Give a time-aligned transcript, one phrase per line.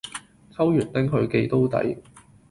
[0.57, 1.95] 抽完拎去寄都抵